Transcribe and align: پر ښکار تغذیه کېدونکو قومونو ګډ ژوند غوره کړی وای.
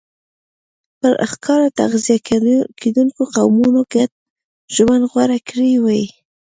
پر 0.99 1.13
ښکار 1.31 1.61
تغذیه 1.79 2.17
کېدونکو 2.81 3.21
قومونو 3.35 3.81
ګډ 3.93 4.09
ژوند 4.75 5.03
غوره 5.11 5.39
کړی 5.47 5.71
وای. 5.83 6.03